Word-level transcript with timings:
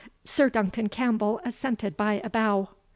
Sir 0.23 0.49
Duncan 0.49 0.89
Campbell 0.89 1.39
assented 1.45 1.95
by 1.95 2.21
a 2.23 2.29
bow. 2.31 2.69